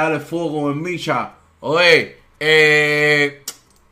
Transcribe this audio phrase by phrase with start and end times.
[0.00, 1.34] Dale fuego como en Micha.
[1.60, 3.42] Oye, eh,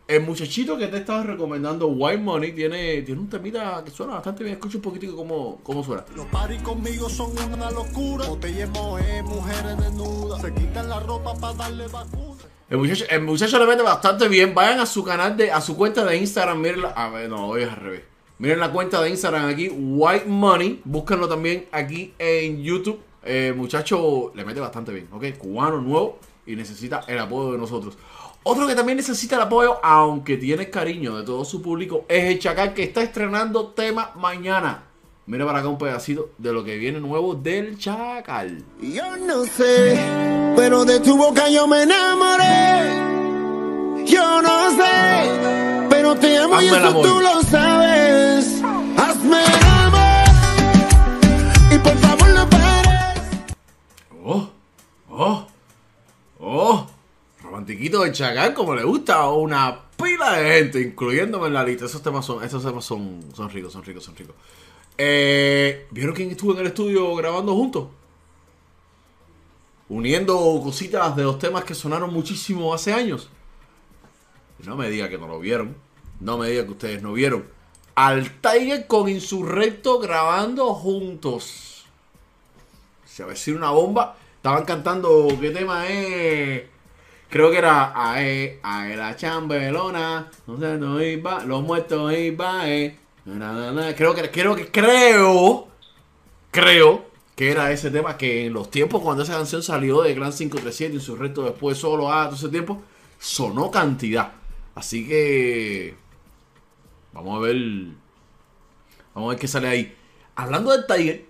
[0.07, 4.43] el muchachito que te estaba recomendando, White Money, tiene, tiene un temita que suena bastante
[4.43, 4.57] bien.
[4.57, 6.07] Escucha un poquitico cómo, cómo suena.
[6.17, 8.27] Los paris conmigo son una locura.
[8.27, 10.41] Botella moe, mujeres desnudas.
[10.41, 12.43] Se quitan la ropa para darle vacuna.
[12.71, 14.55] El muchacho, el muchacho le mete bastante bien.
[14.55, 17.49] Vayan a su canal de, a su cuenta de Instagram, miren la, a ver, no,
[17.49, 18.03] hoy es al revés.
[18.39, 20.81] Miren la cuenta de Instagram aquí, White Money.
[20.85, 22.99] Búsquenlo también aquí en YouTube.
[23.23, 25.37] El muchacho le mete bastante bien, ¿ok?
[25.39, 27.97] Cubano nuevo y necesita el apoyo de nosotros.
[28.43, 32.39] Otro que también necesita el apoyo, aunque tiene cariño de todo su público, es el
[32.39, 34.85] Chacal que está estrenando tema mañana.
[35.27, 38.65] Mira para acá un pedacito de lo que viene nuevo del Chacal.
[38.81, 39.99] Yo no sé,
[40.57, 43.09] pero de tu boca yo me enamoré.
[44.07, 48.63] Yo no sé, pero te amo y Hazme eso tú lo sabes.
[48.97, 49.58] Hazme
[57.89, 61.87] Del Chacal, como le gusta a una pila de gente, incluyéndome en la lista.
[61.87, 64.37] Esos temas son, esos temas son, son ricos, son ricos, son ricos.
[64.97, 67.89] Eh, ¿Vieron quién estuvo en el estudio grabando juntos?
[69.89, 73.31] Uniendo cositas de los temas que sonaron muchísimo hace años.
[74.65, 75.77] No me diga que no lo vieron.
[76.21, 77.49] No me diga que ustedes no vieron.
[77.95, 81.87] Al Tiger con Insurrecto grabando juntos.
[83.05, 84.17] Se avecina una bomba.
[84.37, 85.29] Estaban cantando.
[85.41, 86.65] ¿Qué tema es?
[87.29, 90.31] Creo que era Ae, Ae la chambelona.
[90.47, 91.45] No sé, no iba.
[91.45, 92.69] Los muertos iba.
[92.69, 92.97] Eh.
[93.97, 95.69] Creo que, creo que, creo.
[96.51, 100.33] Creo que era ese tema que en los tiempos cuando esa canción salió de Gran
[100.33, 102.83] 537 y su resto después solo a todo ese tiempo,
[103.19, 104.33] sonó cantidad.
[104.75, 105.95] Así que.
[107.13, 107.57] Vamos a ver.
[109.15, 109.97] Vamos a ver qué sale ahí.
[110.35, 111.28] Hablando del Tiger.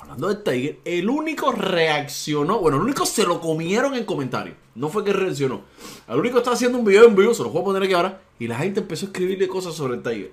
[0.00, 2.60] Hablando del Tiger, el único reaccionó.
[2.60, 4.56] Bueno, el único se lo comieron en comentarios.
[4.74, 5.62] No fue que reaccionó.
[6.06, 8.22] El único está haciendo un video en vivo, se lo puedo poner aquí ahora.
[8.38, 10.32] Y la gente empezó a escribirle cosas sobre el Tiger.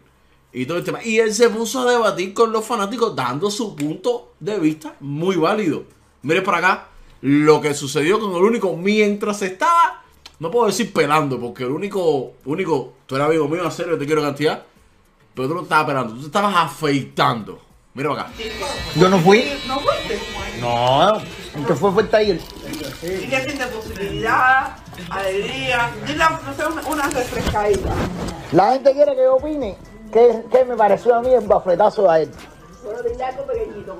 [0.53, 1.03] Y todo el tema.
[1.03, 5.35] Y él se puso a debatir con los fanáticos, dando su punto de vista muy
[5.35, 5.83] válido.
[6.21, 6.87] Mire para acá
[7.21, 10.03] lo que sucedió con el único mientras estaba.
[10.39, 14.05] No puedo decir pelando, porque el único, único, tú eres amigo mío, en serio, te
[14.05, 14.63] quiero cantidad.
[15.33, 17.64] Pero tú no estabas pelando, tú te estabas afeitando.
[17.95, 18.31] Mira para acá.
[18.95, 19.57] Yo no fui.
[19.65, 20.19] No fuiste.
[20.59, 22.39] No, el que fue fue el Tiger.
[23.01, 24.75] ¿Y qué siente positividad,
[25.09, 25.91] alegría?
[26.05, 27.93] Dile, no sé, una, refrescadita.
[28.51, 29.77] La gente quiere que yo opine.
[30.11, 32.31] ¿Qué, qué me pareció a mí el bafletazo a él?
[32.83, 33.97] Solo algo pequeñito.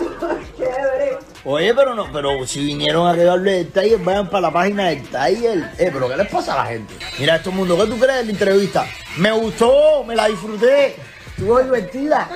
[0.58, 1.18] Chévere.
[1.44, 5.02] Oye, pero no, pero si vinieron a quedarle del Tiger, vayan para la página del
[5.02, 5.70] Tiger.
[5.78, 6.94] Eh, pero ¿qué les pasa a la gente?
[7.20, 8.84] Mira, esto mundo, ¿qué tú crees de la entrevista?
[9.16, 10.96] Me gustó, me la disfruté.
[11.42, 12.28] Estuvo divertida.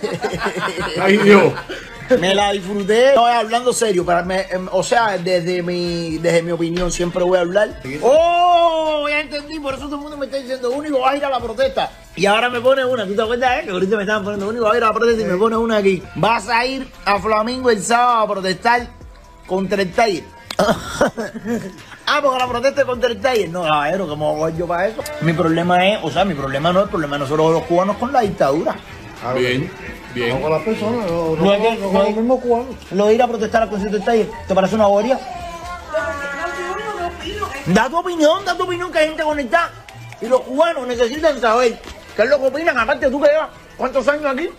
[1.00, 1.52] Ay Dios.
[2.20, 3.08] Me la disfruté.
[3.08, 7.38] Estoy hablando serio, para me- em, o sea, desde mi, desde mi opinión siempre voy
[7.38, 7.80] a hablar.
[8.02, 11.24] Oh, ya entendí, por eso todo el mundo me está diciendo, único va a ir
[11.24, 11.90] a la protesta.
[12.14, 13.58] Y ahora me pone una, ¿tú te acuerdas?
[13.58, 13.64] Eh?
[13.64, 15.56] Que ahorita me estaban poniendo, único va a ir a la protesta y me pone
[15.56, 16.00] una aquí.
[16.14, 18.86] Vas a ir a Flamingo el sábado a protestar
[19.46, 20.24] contra el Tiger.
[22.16, 23.48] ah, porque la protesta es contra el Tiger.
[23.50, 25.02] No, caballero, ¿cómo voy yo para eso?
[25.20, 27.96] Mi problema es, o sea, mi problema no es el problema de nosotros los cubanos
[27.96, 28.74] con la dictadura.
[29.36, 29.70] Bien,
[30.14, 30.40] bien.
[30.40, 32.74] con las personas, no, no, No es que- no, no con es- los mismos cubanos.
[32.90, 35.18] Lo de ir a protestar al concierto del Tiger, ¿te parece una bobería?
[37.66, 39.70] Da tu opinión, da tu opinión que hay gente conectada.
[40.20, 41.80] Y los cubanos necesitan saber
[42.16, 42.78] qué es lo que opinan.
[42.78, 44.50] Aparte, tú que llevas cuántos años aquí.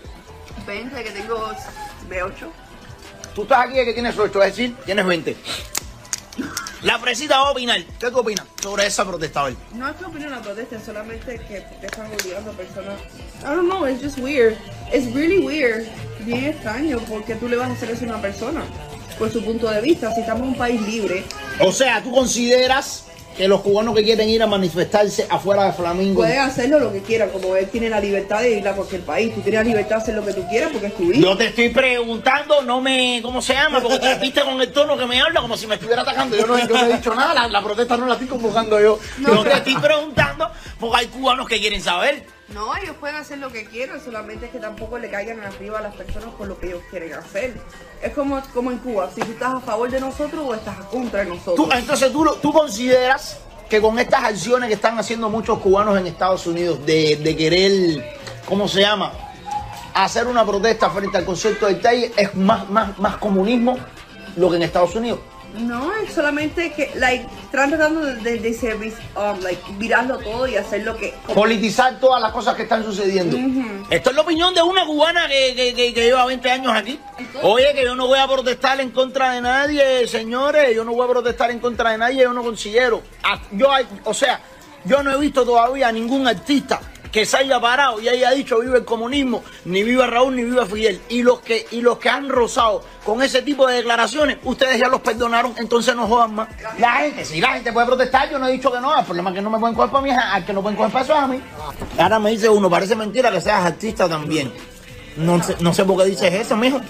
[0.66, 1.50] 20, que tengo
[2.08, 2.48] de 8.
[3.34, 5.36] Tú estás aquí de que tienes 8, es decir, tienes 20.
[6.84, 7.82] La presita va a opinar.
[7.98, 9.56] ¿Qué tú opinas sobre esa protesta hoy?
[9.72, 13.00] No es que opino una protesta, es solamente que te están obligando a personas.
[13.40, 14.58] I don't know, it's just weird.
[14.92, 15.86] It's really weird.
[16.26, 18.62] Bien extraño, porque tú le vas a hacer eso a una persona.
[19.18, 21.24] Por su punto de vista, si estamos en un país libre,
[21.58, 23.06] O sea, tú consideras
[23.36, 26.20] que los cubanos que quieren ir a manifestarse afuera de Flamingo.
[26.20, 29.34] pueden hacerlo lo que quieran, como él tiene la libertad de ir a cualquier país.
[29.34, 31.20] Tú tienes la libertad de hacer lo que tú quieras porque es tu hijo.
[31.20, 33.20] Yo te estoy preguntando, no me.
[33.22, 33.80] ¿Cómo se llama?
[33.80, 36.36] Porque te viste con el tono que me habla como si me estuviera atacando.
[36.36, 38.98] Yo no, yo no he dicho nada, la, la protesta no la estoy convocando yo.
[39.18, 42.33] No, yo te estoy preguntando porque hay cubanos que quieren saber.
[42.48, 45.82] No, ellos pueden hacer lo que quieran, solamente es que tampoco le caigan arriba a
[45.82, 47.54] las personas por lo que ellos quieren hacer.
[48.02, 51.20] Es como, como en Cuba, si tú estás a favor de nosotros o estás contra
[51.20, 51.56] de nosotros.
[51.56, 53.38] Tú, entonces, ¿tú, tú consideras
[53.68, 58.20] que con estas acciones que están haciendo muchos cubanos en Estados Unidos de, de querer,
[58.46, 59.12] ¿cómo se llama?
[59.94, 63.78] Hacer una protesta frente al concierto del Tiger es más, más, más comunismo
[64.36, 65.20] lo que en Estados Unidos.
[65.54, 70.46] No, es solamente que, like, están tratando de, de, de ser, um, like, virarlo todo
[70.48, 71.14] y hacer lo que...
[71.32, 73.36] Politizar todas las cosas que están sucediendo.
[73.88, 76.98] Esto es la opinión de una cubana que, que, que- que lleva 20 años aquí.
[77.42, 80.74] Oye, que yo no voy a protestar en contra de nadie, señores.
[80.74, 83.02] Yo no voy a protestar en contra de nadie, yo no considero.
[83.22, 84.40] Ah, Yo, hay- o sea,
[84.84, 86.80] yo no he visto todavía a ningún artista
[87.14, 90.66] que se haya parado y haya dicho viva el comunismo, ni viva Raúl, ni viva
[90.66, 91.00] Fidel.
[91.08, 94.88] Y los que, y los que han rozado con ese tipo de declaraciones, ustedes ya
[94.88, 96.48] los perdonaron, entonces no jodan más.
[96.76, 99.30] La gente, si la gente puede protestar, yo no he dicho que no, el problema
[99.30, 101.14] es que no me pueden coger para mí, al que no pueden coger para eso
[101.14, 101.40] es a mí.
[101.96, 104.52] Ahora me dice uno, parece mentira que seas artista también.
[105.16, 106.80] No sé, no sé por qué dices eso, mijo.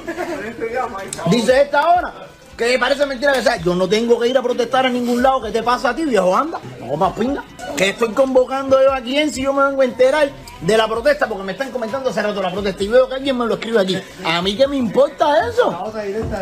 [1.29, 2.13] Dice esta hora
[2.57, 3.57] que parece mentira que sea.
[3.57, 5.43] Yo no tengo que ir a protestar en ningún lado.
[5.43, 6.35] ¿Qué te pasa a ti, viejo?
[6.35, 6.59] Anda,
[6.91, 7.43] no comas pinga.
[7.77, 10.29] Que estoy convocando yo a quién si yo me vengo a enterar
[10.59, 13.37] de la protesta porque me están comentando hace rato la protesta y veo que alguien
[13.37, 13.97] me lo escribe aquí.
[14.23, 15.91] ¿A mí qué me importa eso?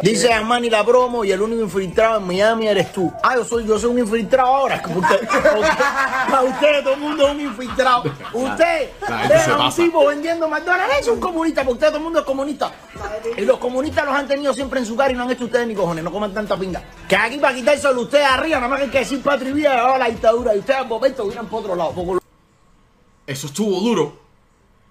[0.01, 3.13] Dice Armani la promo y el único infiltrado en Miami eres tú.
[3.23, 4.75] Ah, yo soy, yo soy un infiltrado ahora.
[4.79, 5.27] Es que usted-
[6.29, 8.03] para ustedes todo el mundo es un infiltrado.
[8.33, 12.25] Usted a un tipo vendiendo McDonald's, es un comunista, porque ustedes todo el mundo es
[12.25, 12.71] comunista.
[13.37, 15.67] Y los comunistas los han tenido siempre en su cara y no han hecho ustedes
[15.67, 16.81] ni cojones, no coman tanta pinga.
[17.07, 19.53] Que aquí para quitárselo a ustedes arriba, nada más que hay que decir patria y
[19.53, 20.38] vida, la dictadura.
[20.55, 21.93] Y ustedes al momento vienen por otro lado.
[23.27, 24.19] Eso estuvo duro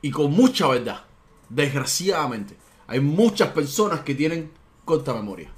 [0.03, 1.03] y con mucha verdad.
[1.49, 2.57] Desgraciadamente,
[2.87, 4.53] hay muchas personas que tienen
[4.85, 5.51] corta memoria.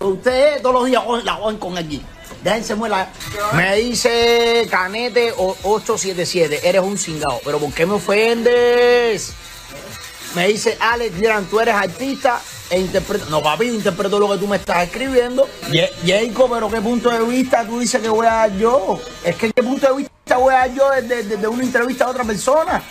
[0.00, 2.02] Ustedes todos los días la joden con aquí.
[2.42, 3.08] Déjense muela.
[3.54, 7.38] Me dice Canete o- 877, eres un cingado.
[7.44, 9.32] Pero ¿por qué me ofendes?
[10.34, 12.40] Me dice Alex Gran, tú eres artista
[12.70, 13.26] e interpreta.
[13.30, 15.48] No, papi, interpreto lo que tú me estás escribiendo.
[15.70, 19.00] Ye- Jacob, pero ¿qué punto de vista tú dices que voy a dar yo?
[19.24, 22.10] Es que ¿qué punto de vista voy a dar yo desde, desde una entrevista a
[22.10, 22.82] otra persona?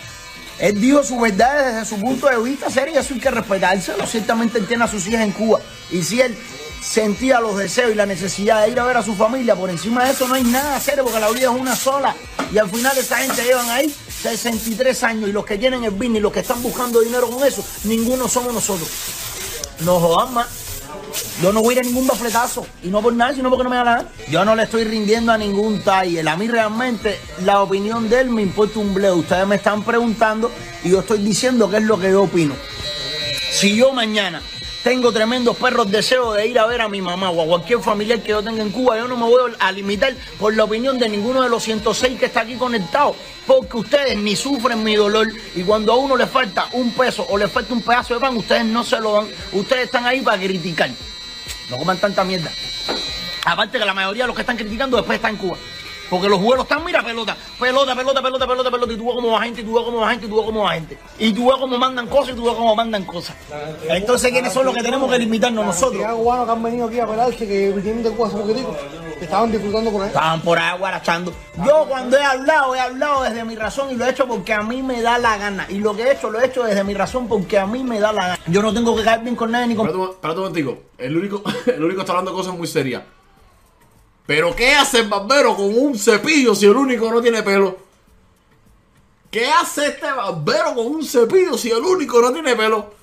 [0.59, 4.05] Él dijo su verdad desde su punto de vista, serio, y eso hay que respetárselo.
[4.05, 5.59] Ciertamente él tiene a sus hijas en Cuba.
[5.91, 6.37] Y si él
[6.81, 10.05] sentía los deseos y la necesidad de ir a ver a su familia, por encima
[10.05, 12.15] de eso no hay nada serio, porque la vida es una sola.
[12.53, 16.17] Y al final esa gente llevan ahí 63 años y los que tienen el business
[16.17, 18.87] y los que están buscando dinero con eso, ninguno somos nosotros.
[19.85, 20.47] No jodan más.
[21.41, 22.65] Yo no voy a ir a ningún bafletazo.
[22.83, 24.09] Y no por nada, sino porque no me da la gana.
[24.29, 26.27] Yo no le estoy rindiendo a ningún taller.
[26.27, 29.15] A mí realmente la opinión de él me importa un bleo.
[29.15, 30.51] Ustedes me están preguntando
[30.83, 32.55] y yo estoy diciendo qué es lo que yo opino.
[33.51, 34.41] Si yo mañana
[34.83, 38.21] tengo tremendos perros deseos de ir a ver a mi mamá o a cualquier familiar
[38.21, 41.07] que yo tenga en Cuba, yo no me voy a limitar por la opinión de
[41.07, 43.15] ninguno de los 106 que está aquí conectado.
[43.47, 47.37] Porque ustedes ni sufren mi dolor y cuando a uno le falta un peso o
[47.37, 49.27] le falta un pedazo de pan, ustedes no se lo dan.
[49.53, 50.89] Ustedes están ahí para criticar.
[51.69, 52.51] No coman tanta mierda.
[53.45, 55.57] Aparte que la mayoría de los que están criticando después están en Cuba.
[56.09, 59.31] Porque los vuelos están, mira, pelota, pelota, pelota, pelota, pelota, pelota, y tú ves cómo
[59.31, 60.97] va gente, y tú ves cómo va gente, y tú ves cómo va gente.
[61.17, 63.35] Y tú ves cómo mandan cosas, y tú ves cómo mandan cosas.
[63.89, 66.03] Entonces, ¿quiénes son los que tenemos que limitarnos nosotros?
[66.03, 68.75] Hay cubanos que han venido aquí a pelarse que vinieron de Cuba hace poquitico,
[69.17, 70.07] que estaban disfrutando por ahí.
[70.09, 71.33] Estaban por ahí guarachando.
[71.65, 74.61] Yo cuando he hablado, he hablado desde mi razón y lo he hecho porque a
[74.61, 75.65] mí me da la gana.
[75.69, 77.99] Y lo que he hecho, lo he hecho desde mi razón porque a mí me
[77.99, 78.39] da la gana.
[78.47, 79.87] Yo no tengo que caer bien con nadie ni con...
[79.87, 80.77] Espérate, un- espérate un momentico.
[80.97, 83.03] El único, el único está hablando cosas muy serias.
[84.25, 87.77] Pero ¿qué hace el barbero con un cepillo si el único no tiene pelo?
[89.29, 92.93] ¿Qué hace este barbero con un cepillo si el único no tiene pelo?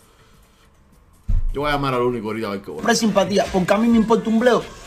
[1.53, 2.95] Yo voy a llamar al único ahorita a ver qué bueno.
[2.95, 4.39] simpatía, porque a mí me importa un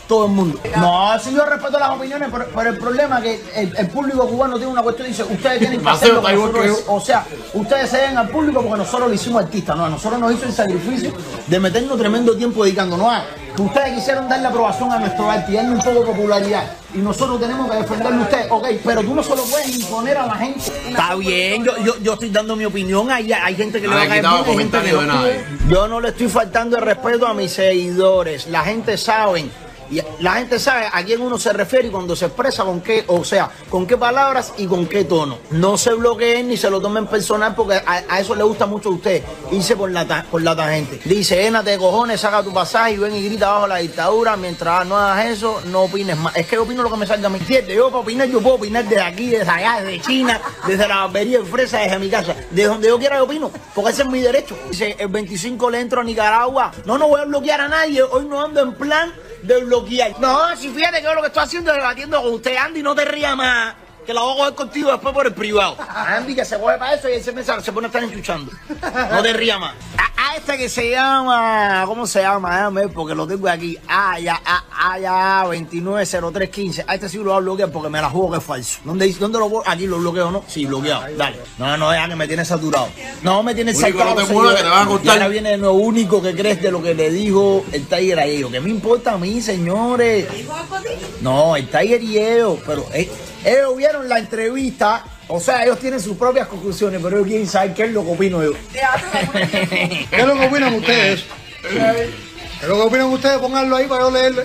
[0.06, 0.58] todo el mundo.
[0.76, 4.26] No, si yo respeto las opiniones, pero, pero el problema es que el, el público
[4.28, 7.90] cubano tiene una cuestión, dice, ustedes tienen que hacer lo que nosotros, o sea, ustedes
[7.90, 10.52] se den al público porque nosotros lo hicimos artistas, no, a nosotros nos hizo el
[10.52, 11.12] sacrificio
[11.46, 15.54] de meternos tremendo tiempo dedicándonos a que ustedes quisieron darle aprobación a nuestro arte y
[15.54, 16.64] darle un poco de popularidad.
[16.92, 20.16] Y nosotros tenemos que defenderlo a ustedes, ok, pero tú no se lo puedes imponer
[20.16, 20.60] a la gente.
[20.88, 23.98] Está bien, yo, yo, yo estoy dando mi opinión, hay, hay gente que No le
[23.98, 25.70] va a caer quitado bien, hay gente que no.
[25.70, 28.46] Yo no le estoy faltando el respeto a mis seguidores.
[28.48, 29.50] La gente sabe.
[30.20, 33.24] La gente sabe a quién uno se refiere y cuando se expresa con qué, o
[33.24, 35.38] sea, con qué palabras y con qué tono.
[35.50, 38.92] No se bloqueen ni se lo tomen personal porque a, eso le gusta mucho a
[38.92, 39.22] usted
[39.52, 41.00] irse por la, ta- por la tangente.
[41.04, 44.36] Dice, énate de cojones, saca tu pasaje y ven y grita bajo la dictadura.
[44.36, 46.34] Mientras no hagas eso, no opines más.
[46.36, 47.76] Es que yo opino lo que me salga a mi entiendes?
[47.76, 51.38] Yo para opinar, yo puedo opinar desde aquí, desde allá, desde China, desde la barbería
[51.40, 52.34] de fresa, desde mi casa.
[52.50, 54.56] De donde yo quiera yo opino, porque ese es mi derecho.
[54.70, 56.72] Dice, el 25 le entro a Nicaragua.
[56.86, 58.02] No, no voy a bloquear a nadie.
[58.02, 59.12] Hoy no ando en plan
[59.46, 60.18] de bloquear.
[60.18, 62.94] No, si fíjate que yo lo que estoy haciendo es debatiendo con usted, Andy, no
[62.94, 63.74] te rías más.
[64.06, 65.76] Que la voy a coger contigo después por el privado.
[65.88, 68.52] Andy, que se coge para eso y ese mensaje se pone a estar enchuchando.
[69.10, 69.74] No te rías más.
[69.96, 72.54] A, a este que se llama, ¿cómo se llama?
[72.56, 73.78] Déjame ver, porque lo tengo aquí.
[73.88, 76.84] Ah, ya, ah, ah, ya, 290315.
[76.86, 78.80] A este sí lo voy a bloquear porque me la juego que es falso.
[78.84, 79.62] ¿Dónde, dónde lo voy?
[79.66, 80.44] Aquí lo bloqueo, ¿no?
[80.46, 81.04] Sí, bloqueado.
[81.16, 81.38] Dale.
[81.58, 82.88] No, no, ya que me tiene saturado.
[83.22, 84.14] No, me tiene saturado.
[84.14, 86.70] no te muevas, que te van a Y ahora viene lo único que crees de
[86.70, 88.50] lo que le dijo el Tiger a ellos.
[88.50, 90.26] ¿Qué me importa a mí, señores?
[91.20, 93.10] No, el Tiger y ellos, pero eh,
[93.44, 97.74] ellos vieron la entrevista, o sea, ellos tienen sus propias conclusiones, pero ellos quieren saber
[97.74, 98.52] qué es lo que opino yo.
[98.72, 101.24] ¿Qué es lo que opinan ustedes?
[101.62, 102.04] ¿Qué
[102.62, 103.38] es lo que opinan ustedes?
[103.38, 104.42] Pónganlo ahí para yo leerlo.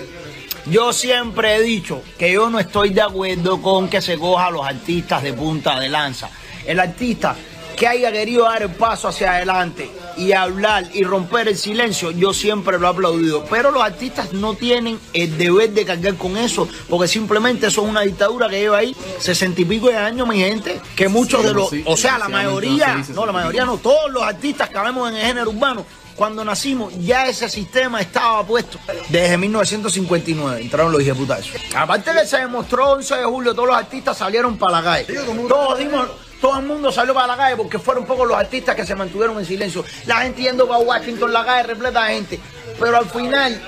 [0.66, 4.50] Yo siempre he dicho que yo no estoy de acuerdo con que se coja a
[4.50, 6.28] los artistas de punta de lanza.
[6.66, 7.34] El artista
[7.76, 12.34] que haya querido dar el paso hacia adelante y hablar y romper el silencio, yo
[12.34, 13.44] siempre lo he aplaudido.
[13.48, 17.88] Pero los artistas no tienen el deber de cargar con eso, porque simplemente eso es
[17.88, 21.46] una dictadura que lleva ahí sesenta y pico de años, mi gente, que muchos Sí,
[21.46, 24.10] de los, sí, o sea, la mayoría, no se dice no, la mayoría no, todos
[24.10, 25.86] los artistas que vemos en el género urbano,
[26.16, 30.60] cuando nacimos, ya ese sistema estaba puesto desde 1959.
[30.60, 31.52] Entraron los hijeputazos.
[31.74, 35.14] Aparte que se demostró 11 de julio, todos los artistas salieron para la calle.
[35.48, 36.10] Todos dimos.
[36.40, 39.38] Todo el mundo salió para la calle porque fueron pocos los artistas que se mantuvieron
[39.38, 39.84] en silencio.
[40.06, 42.40] La gente yendo para Washington, la calle repleta de gente.
[42.78, 43.60] Pero al final,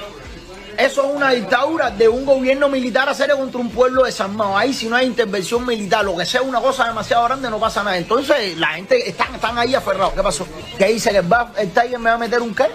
[0.79, 4.57] eso es una dictadura de un gobierno militar hacer contra un pueblo desarmado.
[4.57, 7.83] Ahí si no hay intervención militar, lo que sea una cosa demasiado grande, no pasa
[7.83, 7.99] nada.
[7.99, 10.15] Entonces la gente están, están ahí aferrados.
[10.15, 10.47] ¿Qué pasó?
[10.79, 12.67] ¿Qué dice que baf- el Tiger me va a meter un qué?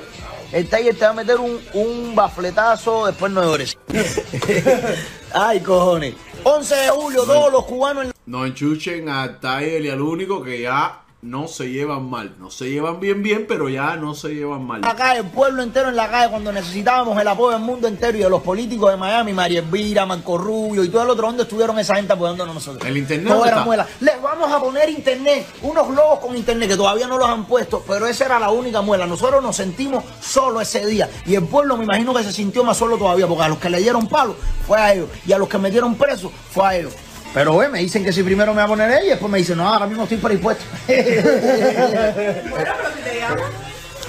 [0.52, 3.76] El Tiger te va a meter un, un bafletazo, después no llores.
[5.34, 6.14] Ay, cojones.
[6.44, 10.62] 11 de julio, todos los cubanos en No enchuchen a Tiger y al único que
[10.62, 12.36] ya no se llevan mal.
[12.38, 14.82] No se llevan bien, bien, pero ya no se llevan mal.
[14.82, 18.18] la calle, el pueblo entero en la calle cuando necesitábamos el apoyo del mundo entero
[18.18, 21.44] y de los políticos de Miami, María Elvira, Marco Rubio y todo el otro, ¿dónde
[21.44, 22.86] estuvieron esa gente apoyándonos nosotros?
[22.86, 23.88] El internet, ¿dónde era muela.
[24.02, 27.82] Les vamos a poner internet, unos globos con internet que todavía no los han puesto,
[27.88, 29.08] pero esa era la única muela.
[29.08, 32.76] Nosotros nos sentimos solos ese día y el pueblo me imagino que se sintió más
[32.76, 34.36] solo todavía porque a los que le dieron palo
[34.68, 36.94] fue a ellos y a los que metieron preso fue a ellos.
[37.34, 39.38] Pero güey, me dicen que si primero me va a poner ella y después me
[39.38, 40.64] dicen, no, ahora mismo estoy predispuesto.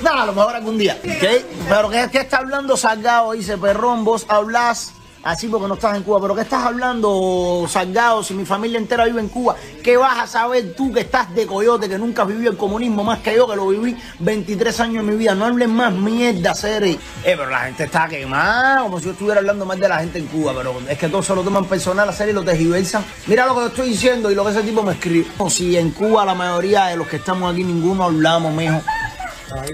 [0.02, 0.98] Nada, a lo mejor algún día.
[1.02, 1.44] ¿Qué?
[1.68, 3.32] Pero ¿qué, qué está hablando Salgado?
[3.32, 6.20] Dice Perrón, vos hablas así porque no estás en Cuba.
[6.20, 8.22] Pero ¿qué estás hablando, Salgado?
[8.22, 11.46] Si mi familia entera vive en Cuba, ¿qué vas a saber tú que estás de
[11.46, 15.00] coyote, que nunca has vivido el comunismo más que yo, que lo viví 23 años
[15.00, 15.34] en mi vida?
[15.34, 16.92] No hables más mierda, Cere.
[16.92, 20.18] Eh, pero la gente está quemada, como si yo estuviera hablando más de la gente
[20.18, 20.52] en Cuba.
[20.56, 23.04] Pero es que todos se lo toman personal, a y lo tergiversan.
[23.26, 25.26] Mira lo que te estoy diciendo y lo que ese tipo me escribe.
[25.48, 28.80] Si en Cuba la mayoría de los que estamos aquí ninguno hablamos, mijo.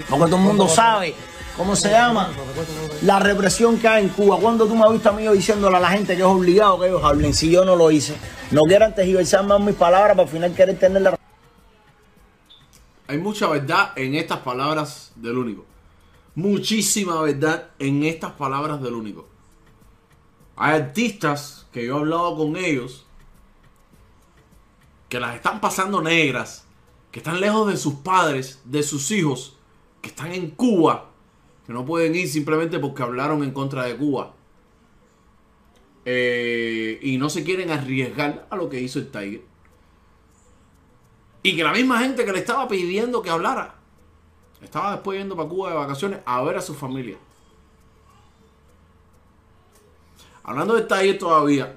[0.09, 1.15] Porque todo el mundo sabe
[1.57, 2.29] cómo se llama
[3.01, 4.37] la represión que hay en Cuba.
[4.39, 6.87] Cuando tú me has visto a mí diciéndole a la gente que es obligado que
[6.87, 8.15] ellos hablen, si yo no lo hice,
[8.51, 11.17] no quieran tergiversar más mis palabras para al final querer tener la
[13.07, 15.65] Hay mucha verdad en estas palabras del único.
[16.35, 19.27] Muchísima verdad en estas palabras del único.
[20.57, 23.05] Hay artistas que yo he hablado con ellos
[25.09, 26.65] que las están pasando negras,
[27.11, 29.55] que están lejos de sus padres, de sus hijos,
[30.01, 31.11] que están en Cuba,
[31.65, 34.33] que no pueden ir simplemente porque hablaron en contra de Cuba.
[36.05, 39.41] Eh, y no se quieren arriesgar a lo que hizo el Tiger.
[41.41, 43.75] Y que la misma gente que le estaba pidiendo que hablara,
[44.61, 47.17] estaba después yendo para Cuba de vacaciones a ver a su familia.
[50.43, 51.73] Hablando de Tiger todavía,